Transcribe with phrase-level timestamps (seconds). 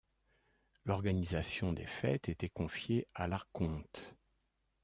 [0.83, 4.15] L'organisation des fêtes était confiée à l'archonte.